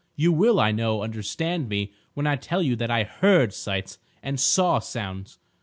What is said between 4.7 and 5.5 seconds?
sounds.